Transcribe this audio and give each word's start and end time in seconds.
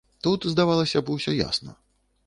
Тут, 0.27 0.47
здавалася 0.53 0.99
б, 1.05 1.17
усё 1.19 1.37
ясна. 1.45 1.81